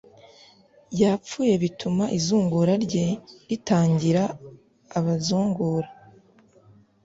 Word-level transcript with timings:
yapfuye 1.01 1.53
bituma 1.63 2.05
izungura 2.17 2.73
rye 2.85 3.07
ritangira 3.49 4.23
Abazungura 4.97 5.89